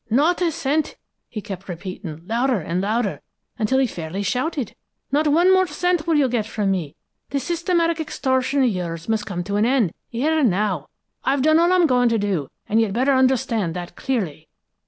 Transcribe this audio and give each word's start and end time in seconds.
'Not 0.09 0.41
a 0.41 0.51
cent!' 0.51 0.95
he 1.29 1.41
kept 1.41 1.69
repeating, 1.69 2.25
louder 2.25 2.59
and 2.59 2.81
louder, 2.81 3.21
until 3.59 3.77
he 3.77 3.85
fairly 3.85 4.23
shouted. 4.23 4.75
'Not 5.11 5.27
one 5.27 5.53
more 5.53 5.67
cent 5.67 6.07
will 6.07 6.15
you 6.15 6.27
get 6.27 6.47
from 6.47 6.71
me. 6.71 6.95
This 7.29 7.43
systematic 7.43 7.99
extortion 7.99 8.63
of 8.63 8.69
yours 8.69 9.07
must 9.07 9.27
come 9.27 9.43
to 9.43 9.57
an 9.57 9.65
end 9.67 9.93
here 10.09 10.39
and 10.39 10.49
now! 10.49 10.87
I've 11.23 11.43
done 11.43 11.59
all 11.59 11.71
I'm 11.71 11.85
going 11.85 12.09
to, 12.19 12.47
and 12.67 12.81
you'd 12.81 12.93
better 12.95 13.13
understand 13.13 13.75
that 13.75 13.95
clearly.' 13.95 14.47